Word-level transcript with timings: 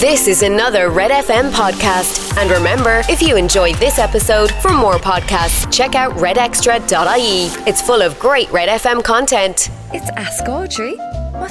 This 0.00 0.28
is 0.28 0.42
another 0.42 0.90
Red 0.90 1.10
FM 1.10 1.50
podcast. 1.52 2.36
And 2.36 2.50
remember, 2.50 3.00
if 3.08 3.22
you 3.22 3.36
enjoyed 3.36 3.76
this 3.76 3.98
episode, 3.98 4.50
for 4.52 4.70
more 4.70 4.96
podcasts, 4.96 5.72
check 5.72 5.94
out 5.94 6.12
redextra.ie. 6.16 7.46
It's 7.66 7.80
full 7.80 8.02
of 8.02 8.18
great 8.18 8.50
Red 8.52 8.68
FM 8.68 9.02
content. 9.02 9.70
It's 9.94 10.10
Ask 10.10 10.46
Audrey. 10.48 10.96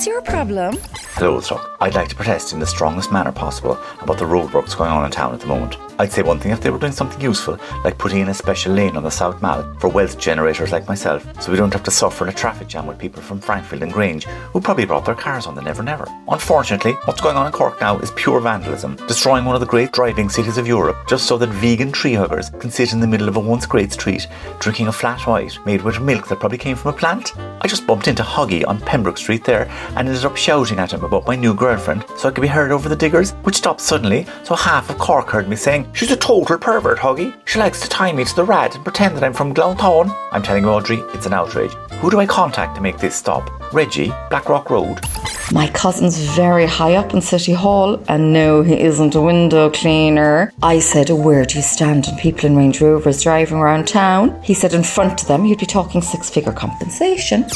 What's 0.00 0.08
your 0.08 0.22
problem? 0.22 0.78
Hello. 1.16 1.42
I'd 1.82 1.94
like 1.94 2.08
to 2.08 2.14
protest 2.14 2.54
in 2.54 2.60
the 2.60 2.66
strongest 2.66 3.12
manner 3.12 3.32
possible 3.32 3.78
about 4.00 4.16
the 4.16 4.24
roadworks 4.24 4.74
going 4.74 4.90
on 4.90 5.04
in 5.04 5.10
town 5.10 5.34
at 5.34 5.40
the 5.40 5.46
moment. 5.46 5.76
I'd 5.98 6.12
say 6.12 6.22
one 6.22 6.38
thing 6.38 6.52
if 6.52 6.62
they 6.62 6.70
were 6.70 6.78
doing 6.78 6.92
something 6.92 7.20
useful, 7.20 7.58
like 7.84 7.98
putting 7.98 8.20
in 8.20 8.28
a 8.28 8.34
special 8.34 8.72
lane 8.72 8.96
on 8.96 9.02
the 9.02 9.10
South 9.10 9.42
Mall 9.42 9.62
for 9.78 9.88
wealth 9.88 10.18
generators 10.18 10.72
like 10.72 10.88
myself, 10.88 11.26
so 11.42 11.50
we 11.50 11.58
don't 11.58 11.74
have 11.74 11.82
to 11.82 11.90
suffer 11.90 12.24
in 12.24 12.30
a 12.30 12.36
traffic 12.36 12.68
jam 12.68 12.86
with 12.86 12.98
people 12.98 13.20
from 13.20 13.38
Frankfield 13.38 13.82
and 13.82 13.92
Grange 13.92 14.24
who 14.24 14.62
probably 14.62 14.86
brought 14.86 15.04
their 15.04 15.14
cars 15.14 15.46
on 15.46 15.54
the 15.54 15.60
Never 15.60 15.82
Never. 15.82 16.06
Unfortunately, 16.28 16.92
what's 17.04 17.20
going 17.20 17.36
on 17.36 17.44
in 17.46 17.52
Cork 17.52 17.78
now 17.82 17.98
is 17.98 18.10
pure 18.12 18.40
vandalism, 18.40 18.96
destroying 19.06 19.44
one 19.44 19.54
of 19.54 19.60
the 19.60 19.66
great 19.66 19.92
driving 19.92 20.30
cities 20.30 20.56
of 20.56 20.66
Europe 20.66 20.96
just 21.06 21.26
so 21.26 21.36
that 21.36 21.50
vegan 21.50 21.92
tree 21.92 22.14
huggers 22.14 22.48
can 22.60 22.70
sit 22.70 22.94
in 22.94 23.00
the 23.00 23.06
middle 23.06 23.28
of 23.28 23.36
a 23.36 23.40
once 23.40 23.66
great 23.66 23.92
street 23.92 24.26
drinking 24.58 24.88
a 24.88 24.92
flat 24.92 25.26
white 25.26 25.58
made 25.66 25.82
with 25.82 26.00
milk 26.00 26.28
that 26.28 26.40
probably 26.40 26.56
came 26.56 26.76
from 26.76 26.94
a 26.94 26.96
plant. 26.96 27.36
I 27.36 27.68
just 27.68 27.86
bumped 27.86 28.08
into 28.08 28.22
Huggy 28.22 28.66
on 28.66 28.80
Pembroke 28.80 29.18
Street 29.18 29.44
there 29.44 29.70
and 29.96 30.08
ended 30.08 30.24
up 30.24 30.36
shouting 30.36 30.78
at 30.78 30.92
him 30.92 31.04
about 31.04 31.26
my 31.26 31.36
new 31.36 31.54
girlfriend 31.54 32.04
so 32.16 32.28
I 32.28 32.32
could 32.32 32.40
be 32.40 32.48
heard 32.48 32.72
over 32.72 32.88
the 32.88 32.96
diggers, 32.96 33.32
which 33.42 33.56
stopped 33.56 33.80
suddenly, 33.80 34.26
so 34.44 34.54
half 34.54 34.90
of 34.90 34.98
Cork 34.98 35.28
heard 35.28 35.48
me 35.48 35.56
saying, 35.56 35.90
She's 35.92 36.10
a 36.10 36.16
total 36.16 36.58
pervert, 36.58 36.98
Huggy. 36.98 37.34
She 37.44 37.58
likes 37.58 37.80
to 37.80 37.88
tie 37.88 38.12
me 38.12 38.24
to 38.24 38.36
the 38.36 38.44
rad 38.44 38.74
and 38.74 38.84
pretend 38.84 39.16
that 39.16 39.24
I'm 39.24 39.32
from 39.32 39.54
Glounthaune. 39.54 40.14
I'm 40.32 40.42
telling 40.42 40.64
Audrey, 40.64 40.98
it's 41.14 41.26
an 41.26 41.34
outrage. 41.34 41.72
Who 42.00 42.10
do 42.10 42.20
I 42.20 42.26
contact 42.26 42.76
to 42.76 42.82
make 42.82 42.98
this 42.98 43.16
stop? 43.16 43.50
Reggie, 43.72 44.12
Blackrock 44.30 44.70
Road. 44.70 45.00
My 45.52 45.66
cousin's 45.68 46.16
very 46.16 46.64
high 46.64 46.94
up 46.94 47.12
in 47.12 47.20
City 47.20 47.52
Hall, 47.52 48.00
and 48.08 48.32
no, 48.32 48.62
he 48.62 48.78
isn't 48.80 49.16
a 49.16 49.20
window 49.20 49.68
cleaner. 49.68 50.52
I 50.62 50.78
said, 50.78 51.10
Where 51.10 51.44
do 51.44 51.56
you 51.56 51.62
stand 51.62 52.06
on 52.06 52.16
people 52.18 52.46
in 52.46 52.56
Range 52.56 52.80
Rovers 52.80 53.24
driving 53.24 53.58
around 53.58 53.88
town? 53.88 54.40
He 54.44 54.54
said, 54.54 54.74
In 54.74 54.84
front 54.84 55.22
of 55.22 55.26
them, 55.26 55.44
you'd 55.44 55.58
be 55.58 55.66
talking 55.66 56.02
six 56.02 56.30
figure 56.30 56.52
compensation. 56.52 57.46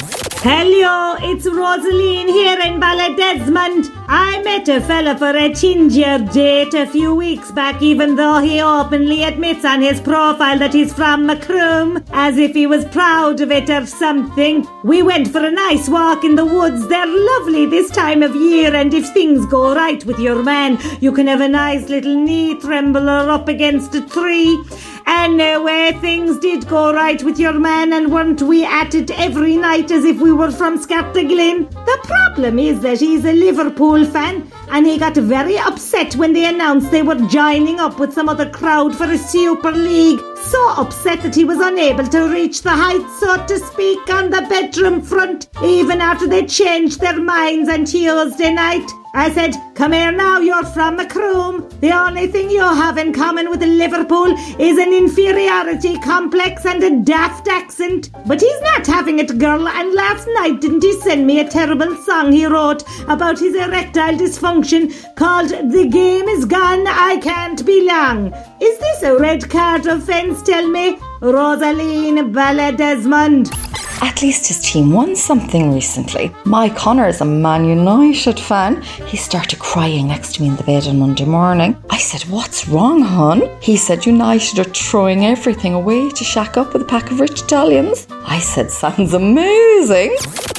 Hello, 0.42 1.14
it's 1.20 1.46
Rosaline 1.46 2.28
here 2.28 2.58
in 2.66 2.80
Desmond. 2.80 3.90
I 4.08 4.23
a 4.68 4.80
fella 4.80 5.16
for 5.18 5.36
a 5.36 5.52
ginger 5.52 6.18
date 6.32 6.74
a 6.74 6.86
few 6.86 7.14
weeks 7.14 7.50
back, 7.50 7.82
even 7.82 8.16
though 8.16 8.38
he 8.38 8.60
openly 8.60 9.22
admits 9.22 9.64
on 9.64 9.82
his 9.82 10.00
profile 10.00 10.58
that 10.58 10.72
he's 10.72 10.92
from 10.92 11.26
Macroom, 11.26 12.04
as 12.12 12.38
if 12.38 12.52
he 12.52 12.66
was 12.66 12.84
proud 12.86 13.40
of 13.40 13.50
it 13.50 13.68
or 13.68 13.84
something. 13.86 14.66
We 14.82 15.02
went 15.02 15.28
for 15.28 15.44
a 15.44 15.50
nice 15.50 15.88
walk 15.88 16.24
in 16.24 16.34
the 16.34 16.44
woods. 16.44 16.86
They're 16.88 17.06
lovely 17.06 17.66
this 17.66 17.90
time 17.90 18.22
of 18.22 18.34
year, 18.34 18.74
and 18.74 18.94
if 18.94 19.08
things 19.10 19.44
go 19.46 19.74
right 19.74 20.04
with 20.04 20.18
your 20.18 20.42
man, 20.42 20.78
you 21.00 21.12
can 21.12 21.26
have 21.26 21.40
a 21.40 21.48
nice 21.48 21.88
little 21.88 22.14
knee 22.14 22.58
trembler 22.60 23.30
up 23.30 23.48
against 23.48 23.94
a 23.94 24.00
tree. 24.00 24.62
Anyway, 25.06 25.92
things 26.00 26.38
did 26.38 26.66
go 26.66 26.92
right 26.92 27.22
with 27.22 27.38
your 27.38 27.52
man, 27.52 27.92
and 27.92 28.12
weren't 28.12 28.40
we 28.42 28.64
at 28.64 28.94
it 28.94 29.10
every 29.18 29.56
night 29.56 29.90
as 29.90 30.04
if 30.04 30.18
we 30.20 30.32
were 30.32 30.50
from 30.50 30.78
Scartaglin? 30.78 31.70
The 31.70 31.98
problem 32.04 32.58
is 32.58 32.80
that 32.80 33.00
he's 33.00 33.24
a 33.24 33.32
Liverpool 33.32 34.04
fan, 34.06 34.50
and 34.70 34.86
he 34.86 34.98
got 34.98 35.14
very 35.14 35.58
upset 35.58 36.16
when 36.16 36.32
they 36.32 36.46
announced 36.46 36.90
they 36.90 37.02
were 37.02 37.26
joining 37.28 37.80
up 37.80 37.98
with 37.98 38.12
some 38.12 38.28
other 38.28 38.48
crowd 38.48 38.96
for 38.96 39.04
a 39.04 39.18
Super 39.18 39.72
League. 39.72 40.20
So 40.36 40.70
upset 40.70 41.22
that 41.22 41.34
he 41.34 41.44
was 41.44 41.58
unable 41.60 42.06
to 42.06 42.28
reach 42.28 42.62
the 42.62 42.70
heights, 42.70 43.20
so 43.20 43.44
to 43.46 43.58
speak, 43.58 44.08
on 44.10 44.30
the 44.30 44.46
bedroom 44.48 45.02
front, 45.02 45.48
even 45.62 46.00
after 46.00 46.26
they 46.26 46.46
changed 46.46 47.00
their 47.00 47.20
minds 47.20 47.68
on 47.68 47.84
Tuesday 47.84 48.52
night. 48.52 48.88
I 49.14 49.30
said, 49.30 49.54
Come 49.74 49.92
here 49.92 50.12
now, 50.12 50.38
you're 50.40 50.64
from 50.64 50.96
Macroom. 50.96 51.68
The 51.84 51.92
only 51.92 52.28
thing 52.28 52.48
you 52.48 52.62
have 52.62 52.96
in 52.96 53.12
common 53.12 53.50
with 53.50 53.62
Liverpool 53.62 54.34
is 54.58 54.78
an 54.78 54.94
inferiority 54.94 55.98
complex 55.98 56.64
and 56.64 56.82
a 56.82 57.04
daft 57.04 57.46
accent. 57.46 58.08
But 58.24 58.40
he's 58.40 58.60
not 58.62 58.86
having 58.86 59.18
it, 59.18 59.36
girl, 59.36 59.68
and 59.68 59.92
last 59.92 60.26
night 60.36 60.62
didn't 60.62 60.82
he 60.82 60.98
send 61.02 61.26
me 61.26 61.40
a 61.40 61.46
terrible 61.46 61.94
song 61.96 62.32
he 62.32 62.46
wrote 62.46 62.84
about 63.06 63.38
his 63.38 63.54
erectile 63.54 64.14
dysfunction 64.14 65.14
called 65.14 65.50
The 65.50 65.86
Game 65.86 66.26
Is 66.26 66.46
Gone, 66.46 66.86
I 66.86 67.18
Can't 67.22 67.66
Be 67.66 67.86
Long. 67.86 68.32
Is 68.62 68.78
this 68.78 69.02
a 69.02 69.18
red 69.18 69.50
card 69.50 69.84
offence, 69.84 70.40
tell 70.40 70.66
me? 70.66 70.96
Rosaline 71.20 72.32
Ballydesmond. 72.32 73.73
At 74.00 74.22
least 74.22 74.48
his 74.48 74.60
team 74.60 74.92
won 74.92 75.16
something 75.16 75.72
recently. 75.72 76.32
Mike 76.44 76.76
Connor 76.76 77.08
is 77.08 77.20
a 77.20 77.24
Man 77.24 77.64
United 77.64 78.38
fan. 78.38 78.82
He 79.06 79.16
started 79.16 79.58
crying 79.58 80.08
next 80.08 80.34
to 80.34 80.42
me 80.42 80.48
in 80.48 80.56
the 80.56 80.62
bed 80.62 80.86
on 80.86 80.98
Monday 80.98 81.24
morning. 81.24 81.76
I 81.90 81.98
said, 81.98 82.22
What's 82.30 82.68
wrong, 82.68 83.02
hon? 83.02 83.42
He 83.60 83.76
said, 83.76 84.06
United 84.06 84.58
are 84.58 84.64
throwing 84.64 85.26
everything 85.26 85.74
away 85.74 86.10
to 86.10 86.24
shack 86.24 86.56
up 86.56 86.72
with 86.72 86.82
a 86.82 86.86
pack 86.86 87.10
of 87.10 87.20
rich 87.20 87.42
Italians. 87.42 88.06
I 88.10 88.38
said, 88.38 88.70
Sounds 88.70 89.14
amazing. 89.14 90.16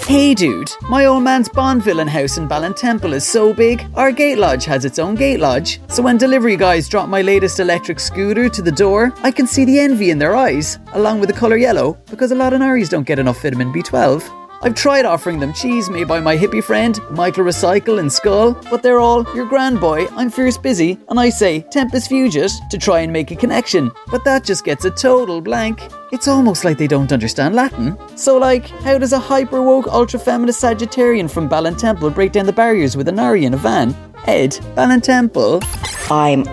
Hey 0.07 0.35
dude, 0.35 0.69
my 0.87 1.05
old 1.05 1.23
man's 1.23 1.49
Bond 1.49 1.81
villain 1.81 2.07
house 2.07 2.37
in 2.37 2.47
Ballintemple 2.47 3.11
is 3.11 3.25
so 3.25 3.55
big, 3.55 3.87
our 3.95 4.11
gate 4.11 4.37
lodge 4.37 4.63
has 4.65 4.85
its 4.85 4.99
own 4.99 5.15
gate 5.15 5.39
lodge. 5.39 5.79
So 5.87 6.03
when 6.03 6.19
delivery 6.19 6.55
guys 6.55 6.87
drop 6.87 7.09
my 7.09 7.23
latest 7.23 7.59
electric 7.59 7.99
scooter 7.99 8.47
to 8.47 8.61
the 8.61 8.71
door, 8.71 9.11
I 9.23 9.31
can 9.31 9.47
see 9.47 9.65
the 9.65 9.79
envy 9.79 10.11
in 10.11 10.19
their 10.19 10.35
eyes, 10.35 10.77
along 10.93 11.21
with 11.21 11.29
the 11.29 11.35
colour 11.35 11.57
yellow, 11.57 11.97
because 12.05 12.31
a 12.31 12.35
lot 12.35 12.53
of 12.53 12.61
Naris 12.61 12.87
don't 12.87 13.07
get 13.07 13.17
enough 13.17 13.41
vitamin 13.41 13.73
B12. 13.73 14.44
I've 14.61 14.75
tried 14.75 15.05
offering 15.05 15.39
them 15.39 15.53
cheese 15.53 15.89
made 15.89 16.07
by 16.07 16.19
my 16.19 16.37
hippie 16.37 16.63
friend, 16.63 16.99
Michael 17.11 17.43
Recycle 17.43 17.99
in 17.99 18.07
Schull, 18.07 18.53
but 18.69 18.81
they're 18.81 18.99
all, 18.99 19.23
your 19.35 19.45
grand 19.45 19.79
boy, 19.79 20.07
I'm 20.11 20.29
fierce 20.29 20.57
busy, 20.57 20.97
and 21.09 21.19
I 21.19 21.29
say, 21.29 21.61
Tempus 21.61 22.07
Fugit, 22.07 22.51
to 22.69 22.77
try 22.77 23.01
and 23.01 23.13
make 23.13 23.31
a 23.31 23.35
connection. 23.35 23.91
But 24.09 24.23
that 24.25 24.43
just 24.43 24.63
gets 24.63 24.85
a 24.85 24.91
total 24.91 25.41
blank. 25.41 25.81
It's 26.11 26.27
almost 26.27 26.63
like 26.63 26.77
they 26.77 26.87
don't 26.87 27.11
understand 27.11 27.55
Latin. 27.55 27.97
So, 28.17 28.37
like, 28.37 28.67
how 28.67 28.97
does 28.97 29.13
a 29.13 29.19
hyper 29.19 29.61
woke, 29.61 29.87
ultra 29.87 30.19
feminist 30.19 30.63
Sagittarian 30.63 31.29
from 31.29 31.49
Ballintemple 31.49 32.13
break 32.13 32.31
down 32.31 32.45
the 32.45 32.53
barriers 32.53 32.95
with 32.95 33.07
an 33.07 33.19
Ari 33.19 33.45
a 33.45 33.57
van? 33.57 33.95
Ed, 34.27 34.51
Ballintemple. 34.75 35.61
I'm 36.11 36.45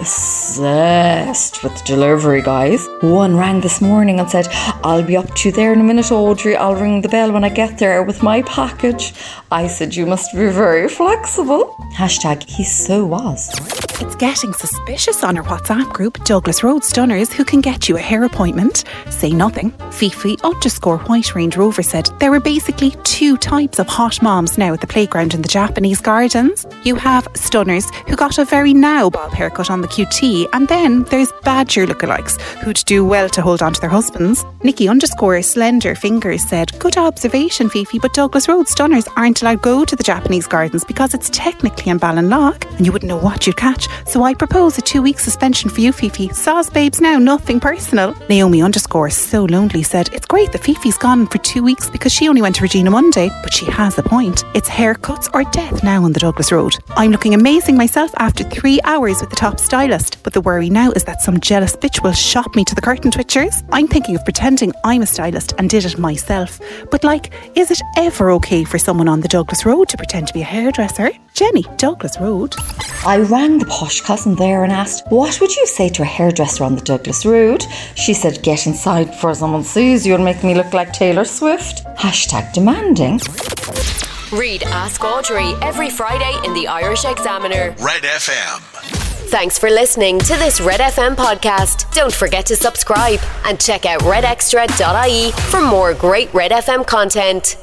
obsessed 0.00 1.62
with 1.62 1.84
delivery 1.84 2.42
guys. 2.42 2.88
One 3.02 3.36
rang 3.36 3.60
this 3.60 3.80
morning 3.80 4.18
and 4.18 4.28
said, 4.28 4.48
I'll 4.82 5.04
be 5.04 5.16
up 5.16 5.32
to 5.36 5.48
you 5.48 5.54
there 5.54 5.72
in 5.72 5.80
a 5.80 5.84
minute, 5.84 6.10
Audrey. 6.10 6.56
I'll 6.56 6.74
ring 6.74 7.02
the 7.02 7.08
bell 7.08 7.30
when 7.30 7.44
I 7.44 7.48
get 7.48 7.78
there 7.78 8.02
with 8.02 8.22
my 8.22 8.42
package. 8.42 9.14
I 9.52 9.68
said, 9.68 9.94
You 9.94 10.06
must 10.06 10.32
be 10.32 10.48
very 10.48 10.88
flexible. 10.88 11.76
Hashtag 11.94 12.42
he 12.48 12.64
so 12.64 13.04
was. 13.06 13.54
It's 13.98 14.16
getting 14.16 14.52
suspicious 14.52 15.24
on 15.24 15.38
our 15.38 15.44
WhatsApp 15.44 15.90
group, 15.90 16.22
Douglas 16.24 16.62
Road 16.62 16.84
Stunners, 16.84 17.32
who 17.32 17.46
can 17.46 17.62
get 17.62 17.88
you 17.88 17.96
a 17.96 18.00
hair 18.00 18.24
appointment. 18.24 18.84
Say 19.08 19.30
nothing. 19.30 19.70
Fifi 19.90 20.36
underscore 20.44 20.98
White 20.98 21.34
Range 21.34 21.56
Rover 21.56 21.82
said 21.82 22.10
there 22.18 22.34
are 22.34 22.40
basically 22.40 22.90
two 23.04 23.38
types 23.38 23.78
of 23.78 23.86
hot 23.86 24.20
moms 24.20 24.58
now 24.58 24.74
at 24.74 24.82
the 24.82 24.86
playground 24.86 25.32
in 25.32 25.40
the 25.40 25.48
Japanese 25.48 26.02
gardens. 26.02 26.66
You 26.84 26.96
have 26.96 27.15
stunners 27.34 27.90
who 28.08 28.16
got 28.16 28.38
a 28.38 28.44
very 28.44 28.72
now 28.72 29.10
bob 29.10 29.32
haircut 29.32 29.70
on 29.70 29.80
the 29.80 29.88
QT, 29.88 30.48
and 30.52 30.68
then 30.68 31.02
there's 31.04 31.32
badger 31.42 31.86
lookalikes 31.86 32.40
who'd 32.62 32.82
do 32.86 33.04
well 33.04 33.28
to 33.28 33.42
hold 33.42 33.62
on 33.62 33.72
to 33.74 33.80
their 33.80 33.90
husbands. 33.90 34.44
Nikki 34.62 34.88
underscore 34.88 35.42
Slender 35.42 35.94
Fingers 35.94 36.42
said, 36.48 36.76
Good 36.78 36.96
observation, 36.96 37.68
Fifi, 37.68 37.98
but 37.98 38.14
Douglas 38.14 38.48
Road 38.48 38.68
Stunners 38.68 39.06
aren't 39.16 39.42
allowed 39.42 39.62
go 39.62 39.84
to 39.84 39.96
the 39.96 40.02
Japanese 40.02 40.46
gardens 40.46 40.84
because 40.84 41.14
it's 41.14 41.30
technically 41.30 41.90
in 41.90 41.98
Ballinlough 41.98 42.64
and 42.76 42.86
you 42.86 42.92
wouldn't 42.92 43.08
know 43.08 43.18
what 43.18 43.46
you'd 43.46 43.56
catch. 43.56 43.88
So 44.06 44.22
I 44.22 44.34
propose 44.34 44.78
a 44.78 44.80
two 44.80 45.02
week 45.02 45.18
suspension 45.18 45.70
for 45.70 45.80
you, 45.80 45.92
Fifi. 45.92 46.28
Saws 46.28 46.70
babes 46.70 47.00
now, 47.00 47.18
nothing 47.18 47.60
personal. 47.60 48.14
Naomi 48.28 48.62
underscore 48.62 49.10
so 49.10 49.44
lonely 49.44 49.82
said, 49.82 50.08
It's 50.12 50.26
great 50.26 50.52
that 50.52 50.62
Fifi's 50.62 50.98
gone 50.98 51.26
for 51.26 51.38
two 51.38 51.62
weeks 51.62 51.90
because 51.90 52.12
she 52.12 52.28
only 52.28 52.42
went 52.42 52.56
to 52.56 52.62
Regina 52.62 52.90
Mundi, 52.90 53.28
but 53.42 53.52
she 53.52 53.66
has 53.66 53.98
a 53.98 54.02
point. 54.02 54.44
It's 54.54 54.68
haircuts 54.68 55.28
or 55.34 55.44
death 55.50 55.82
now 55.82 56.04
on 56.04 56.12
the 56.12 56.20
Douglas 56.20 56.52
Road. 56.52 56.76
I'm 57.06 57.12
looking 57.12 57.34
amazing 57.34 57.76
myself 57.76 58.10
after 58.16 58.42
three 58.42 58.80
hours 58.82 59.20
with 59.20 59.30
the 59.30 59.36
top 59.36 59.60
stylist, 59.60 60.20
but 60.24 60.32
the 60.32 60.40
worry 60.40 60.68
now 60.68 60.90
is 60.90 61.04
that 61.04 61.20
some 61.20 61.38
jealous 61.38 61.76
bitch 61.76 62.02
will 62.02 62.12
shop 62.12 62.56
me 62.56 62.64
to 62.64 62.74
the 62.74 62.80
curtain 62.80 63.12
twitchers. 63.12 63.64
I'm 63.70 63.86
thinking 63.86 64.16
of 64.16 64.24
pretending 64.24 64.72
I'm 64.82 65.02
a 65.02 65.06
stylist 65.06 65.54
and 65.56 65.70
did 65.70 65.84
it 65.84 66.00
myself. 66.00 66.58
But 66.90 67.04
like, 67.04 67.32
is 67.54 67.70
it 67.70 67.80
ever 67.96 68.32
okay 68.32 68.64
for 68.64 68.80
someone 68.80 69.06
on 69.06 69.20
the 69.20 69.28
Douglas 69.28 69.64
Road 69.64 69.88
to 69.90 69.96
pretend 69.96 70.26
to 70.26 70.34
be 70.34 70.40
a 70.40 70.44
hairdresser? 70.44 71.12
Jenny, 71.32 71.64
Douglas 71.76 72.20
Road. 72.20 72.56
I 73.06 73.18
rang 73.18 73.60
the 73.60 73.66
posh 73.66 74.00
cousin 74.00 74.34
there 74.34 74.64
and 74.64 74.72
asked, 74.72 75.06
What 75.08 75.40
would 75.40 75.54
you 75.54 75.64
say 75.64 75.88
to 75.90 76.02
a 76.02 76.06
hairdresser 76.06 76.64
on 76.64 76.74
the 76.74 76.82
Douglas 76.82 77.24
Road? 77.24 77.62
She 77.94 78.14
said, 78.14 78.42
Get 78.42 78.66
inside 78.66 79.12
before 79.12 79.36
someone 79.36 79.62
sees 79.62 80.04
you 80.04 80.16
and 80.16 80.24
make 80.24 80.42
me 80.42 80.56
look 80.56 80.74
like 80.74 80.92
Taylor 80.92 81.24
Swift. 81.24 81.84
Hashtag 81.96 82.52
demanding. 82.52 83.20
Read 84.32 84.64
Ask 84.64 85.04
Audrey 85.04 85.52
every 85.62 85.88
Friday 85.88 86.34
in 86.44 86.52
the 86.52 86.66
Irish 86.66 87.04
Examiner. 87.04 87.74
Red 87.78 88.02
FM. 88.02 88.60
Thanks 89.28 89.58
for 89.58 89.70
listening 89.70 90.18
to 90.20 90.34
this 90.34 90.60
Red 90.60 90.80
FM 90.80 91.14
podcast. 91.14 91.92
Don't 91.94 92.12
forget 92.12 92.46
to 92.46 92.56
subscribe 92.56 93.20
and 93.44 93.60
check 93.60 93.86
out 93.86 94.00
redextra.ie 94.00 95.30
for 95.50 95.60
more 95.60 95.94
great 95.94 96.32
Red 96.34 96.50
FM 96.50 96.86
content. 96.86 97.56